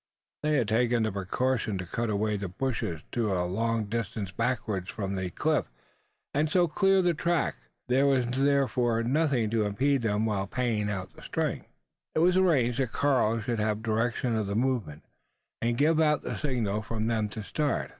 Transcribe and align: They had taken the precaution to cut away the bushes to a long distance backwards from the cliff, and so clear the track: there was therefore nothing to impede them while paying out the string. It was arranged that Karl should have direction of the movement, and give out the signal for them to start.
They 0.41 0.55
had 0.55 0.67
taken 0.67 1.03
the 1.03 1.11
precaution 1.11 1.77
to 1.77 1.85
cut 1.85 2.09
away 2.09 2.35
the 2.35 2.49
bushes 2.49 3.01
to 3.11 3.31
a 3.33 3.45
long 3.45 3.85
distance 3.85 4.31
backwards 4.31 4.89
from 4.89 5.13
the 5.13 5.29
cliff, 5.29 5.67
and 6.33 6.49
so 6.49 6.67
clear 6.67 7.03
the 7.03 7.13
track: 7.13 7.57
there 7.87 8.07
was 8.07 8.25
therefore 8.31 9.03
nothing 9.03 9.51
to 9.51 9.63
impede 9.67 10.01
them 10.01 10.25
while 10.25 10.47
paying 10.47 10.89
out 10.89 11.13
the 11.13 11.21
string. 11.21 11.65
It 12.15 12.19
was 12.25 12.35
arranged 12.35 12.79
that 12.79 12.91
Karl 12.91 13.41
should 13.41 13.59
have 13.59 13.83
direction 13.83 14.35
of 14.35 14.47
the 14.47 14.55
movement, 14.55 15.03
and 15.61 15.77
give 15.77 15.99
out 15.99 16.23
the 16.23 16.35
signal 16.35 16.81
for 16.81 16.99
them 16.99 17.29
to 17.29 17.43
start. 17.43 17.89